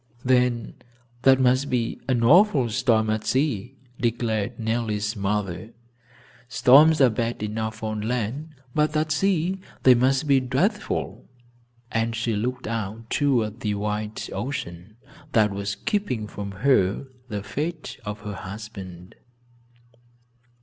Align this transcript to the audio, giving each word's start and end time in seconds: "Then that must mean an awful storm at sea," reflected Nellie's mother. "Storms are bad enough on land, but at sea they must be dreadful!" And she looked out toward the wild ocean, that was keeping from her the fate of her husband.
"Then 0.25 0.77
that 1.21 1.39
must 1.39 1.67
mean 1.67 2.01
an 2.07 2.23
awful 2.23 2.69
storm 2.69 3.11
at 3.11 3.23
sea," 3.23 3.75
reflected 4.01 4.59
Nellie's 4.59 5.15
mother. 5.15 5.73
"Storms 6.49 6.99
are 6.99 7.11
bad 7.11 7.43
enough 7.43 7.83
on 7.83 8.01
land, 8.01 8.55
but 8.73 8.97
at 8.97 9.11
sea 9.11 9.59
they 9.83 9.93
must 9.93 10.25
be 10.25 10.39
dreadful!" 10.39 11.29
And 11.91 12.15
she 12.15 12.35
looked 12.35 12.65
out 12.65 13.11
toward 13.11 13.59
the 13.59 13.75
wild 13.75 14.19
ocean, 14.33 14.95
that 15.33 15.51
was 15.51 15.75
keeping 15.75 16.25
from 16.25 16.49
her 16.65 17.05
the 17.29 17.43
fate 17.43 17.99
of 18.03 18.21
her 18.21 18.33
husband. 18.33 19.13